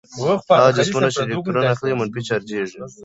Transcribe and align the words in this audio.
هغه 0.59 0.69
جسمونه 0.77 1.07
چې 1.13 1.19
الکترون 1.25 1.63
اخلي 1.73 1.93
منفي 1.99 2.21
چارجیږي. 2.29 2.79